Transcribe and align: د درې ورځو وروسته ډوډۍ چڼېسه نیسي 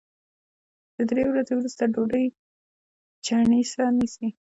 د 0.95 0.97
درې 1.09 1.23
ورځو 1.27 1.53
وروسته 1.57 1.83
ډوډۍ 1.93 2.25
چڼېسه 3.25 3.83
نیسي 3.97 4.27